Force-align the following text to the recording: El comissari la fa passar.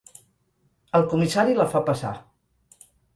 El 0.99 1.05
comissari 1.11 1.53
la 1.59 1.67
fa 1.75 1.83
passar. 1.91 2.15